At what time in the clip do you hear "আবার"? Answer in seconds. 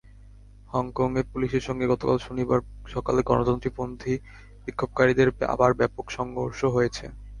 5.53-5.71